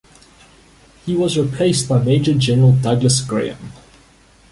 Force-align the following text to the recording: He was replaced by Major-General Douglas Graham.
He 1.05 1.15
was 1.15 1.37
replaced 1.37 1.87
by 1.87 2.01
Major-General 2.01 2.71
Douglas 2.77 3.21
Graham. 3.21 3.71